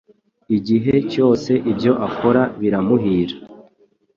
[0.57, 3.35] Igihe cyose ibyo akora biramuhira